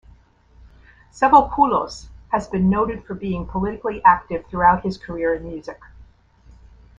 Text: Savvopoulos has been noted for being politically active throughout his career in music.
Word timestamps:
Savvopoulos 1.13 2.07
has 2.31 2.47
been 2.47 2.71
noted 2.71 3.05
for 3.05 3.13
being 3.13 3.45
politically 3.45 4.03
active 4.03 4.43
throughout 4.47 4.81
his 4.81 4.97
career 4.97 5.35
in 5.35 5.43
music. 5.43 5.79